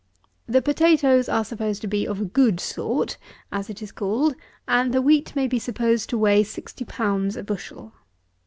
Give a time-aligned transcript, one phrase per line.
[0.47, 3.17] The potatoes are supposed to be of a good sort,
[3.51, 4.33] as it is called,
[4.67, 7.93] and the wheat may be supposed to weigh 60 pounds a bushel.